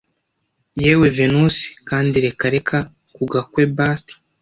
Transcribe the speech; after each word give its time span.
yewe 0.81 1.07
venusi 1.17 1.65
kandi 1.89 2.15
reka 2.25 2.45
reka 2.55 2.77
kugwa 3.15 3.41
kwe 3.51 3.63
bust 3.75 4.07